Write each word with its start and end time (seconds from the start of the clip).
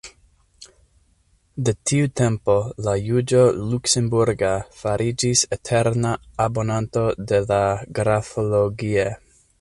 De 1.67 1.73
tiu 1.89 2.07
tempo 2.21 2.55
la 2.87 2.95
juĝo 3.09 3.43
Luksemburga 3.73 4.51
fariĝis 4.81 5.45
eterna 5.59 6.15
abonanto 6.49 7.05
de 7.33 7.43
la 7.53 7.65
«Graphologie». 8.01 9.07